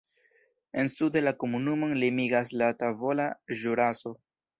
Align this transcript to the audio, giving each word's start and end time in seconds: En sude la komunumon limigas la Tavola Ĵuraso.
En 0.83 0.87
sude 0.93 1.21
la 1.25 1.33
komunumon 1.43 1.93
limigas 2.05 2.53
la 2.63 2.71
Tavola 2.79 3.29
Ĵuraso. 3.61 4.15